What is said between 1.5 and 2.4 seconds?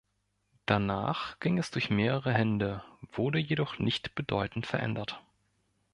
es durch mehrere